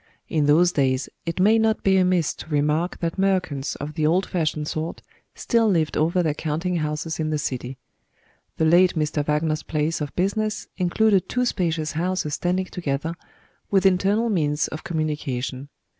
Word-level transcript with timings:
In 0.27 0.47
those 0.47 0.71
days, 0.71 1.09
it 1.27 1.39
may 1.39 1.59
not 1.59 1.83
be 1.83 1.97
amiss 1.97 2.33
to 2.33 2.47
remark 2.49 2.99
that 3.01 3.19
merchants 3.19 3.75
of 3.75 3.93
the 3.93 4.07
old 4.07 4.25
fashioned 4.25 4.67
sort 4.67 5.03
still 5.35 5.69
lived 5.69 5.95
over 5.95 6.23
their 6.23 6.33
counting 6.33 6.77
houses 6.77 7.19
in 7.19 7.29
the 7.29 7.37
city. 7.37 7.77
The 8.57 8.65
late 8.65 8.95
Mr. 8.95 9.23
Wagner's 9.23 9.61
place 9.61 10.01
of 10.01 10.15
business 10.15 10.67
included 10.75 11.29
two 11.29 11.45
spacious 11.45 11.91
houses 11.91 12.33
standing 12.33 12.65
together, 12.65 13.13
with 13.69 13.85
internal 13.85 14.29
means 14.31 14.67
of 14.69 14.83
communication. 14.83 15.69